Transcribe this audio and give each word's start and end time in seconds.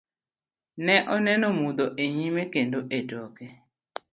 Ne 0.85 0.95
oneno 1.15 1.47
mudho 1.59 1.85
enyime 2.03 2.43
kendo 2.53 2.79
e 2.97 2.99
toke. 3.09 3.47